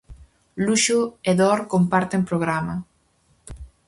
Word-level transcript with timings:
Luxo 0.65 0.99
e 1.29 1.31
dor 1.39 1.59
comparten 1.73 2.21
programa. 2.29 2.75